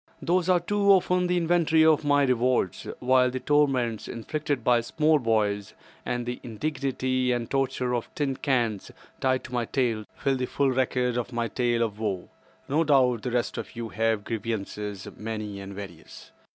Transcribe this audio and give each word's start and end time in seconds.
These 0.19 0.49
are 0.49 0.59
too 0.59 0.89
often 0.93 1.27
the 1.27 1.37
inventory 1.37 1.85
of 1.85 2.03
my 2.03 2.23
rewards; 2.23 2.87
while 3.01 3.29
the 3.29 3.39
torments 3.39 4.07
inflicted 4.07 4.63
by 4.63 4.81
small 4.81 5.19
boys, 5.19 5.75
and 6.03 6.25
the 6.25 6.39
indignity 6.41 7.31
and 7.31 7.47
torture 7.51 7.93
of 7.93 8.09
tin 8.15 8.35
cans 8.37 8.89
tied 9.19 9.43
to 9.43 9.53
my 9.53 9.65
tail, 9.65 10.05
fill 10.17 10.37
the 10.37 10.47
full 10.47 10.71
record 10.71 11.17
of 11.17 11.31
my 11.31 11.47
tale 11.47 11.83
of 11.83 11.99
woe. 11.99 12.29
No 12.67 12.83
doubt 12.83 13.21
the 13.21 13.29
rest 13.29 13.59
of 13.59 13.75
you 13.75 13.89
have 13.89 14.23
grievances 14.23 15.07
many 15.17 15.59
and 15.59 15.75
various. 15.75 16.31